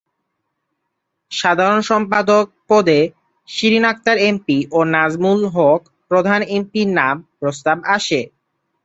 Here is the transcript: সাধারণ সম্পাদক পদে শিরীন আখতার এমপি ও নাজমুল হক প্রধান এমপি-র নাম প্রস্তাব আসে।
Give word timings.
সাধারণ 1.31 1.79
সম্পাদক 1.89 2.45
পদে 2.69 2.99
শিরীন 3.49 3.85
আখতার 3.85 4.17
এমপি 4.27 4.57
ও 4.71 4.79
নাজমুল 4.93 5.41
হক 5.55 5.81
প্রধান 6.11 6.39
এমপি-র 6.55 6.89
নাম 6.99 7.15
প্রস্তাব 7.39 7.77
আসে। 7.95 8.19